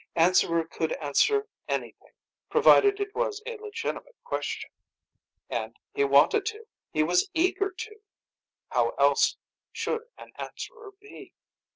Answerer 0.15 0.63
could 0.63 0.93
answer 0.93 1.47
anything, 1.67 2.13
provided 2.49 2.99
it 2.99 3.13
was 3.13 3.39
a 3.45 3.57
legitimate 3.59 4.15
question. 4.23 4.71
And 5.47 5.77
he 5.93 6.03
wanted 6.05 6.43
to! 6.47 6.65
He 6.91 7.03
was 7.03 7.29
eager 7.35 7.69
to! 7.69 7.97
How 8.71 8.95
else 8.97 9.37
should 9.71 10.01
an 10.17 10.31
Answerer 10.39 10.93
be? 10.99 11.33